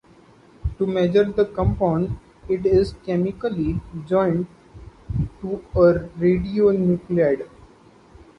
To 0.79 0.87
measure 0.87 1.25
the 1.25 1.45
compound 1.45 2.17
it 2.49 2.65
is 2.65 2.95
chemically 3.05 3.79
joined 4.07 4.47
to 5.41 5.63
a 5.75 5.79
radionuclide. 6.19 7.47